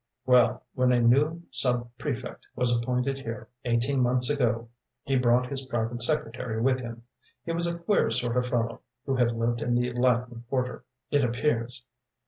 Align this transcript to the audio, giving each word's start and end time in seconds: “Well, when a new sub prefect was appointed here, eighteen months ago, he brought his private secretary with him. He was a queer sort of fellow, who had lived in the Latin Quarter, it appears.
“Well, 0.25 0.63
when 0.73 0.91
a 0.91 0.99
new 0.99 1.43
sub 1.51 1.87
prefect 1.99 2.47
was 2.55 2.75
appointed 2.75 3.19
here, 3.19 3.49
eighteen 3.65 4.01
months 4.01 4.31
ago, 4.31 4.67
he 5.03 5.15
brought 5.15 5.45
his 5.45 5.67
private 5.67 6.01
secretary 6.01 6.59
with 6.59 6.79
him. 6.81 7.03
He 7.45 7.51
was 7.51 7.67
a 7.67 7.77
queer 7.77 8.09
sort 8.09 8.35
of 8.35 8.47
fellow, 8.47 8.81
who 9.05 9.15
had 9.17 9.31
lived 9.31 9.61
in 9.61 9.75
the 9.75 9.91
Latin 9.93 10.43
Quarter, 10.49 10.85
it 11.11 11.23
appears. 11.23 11.85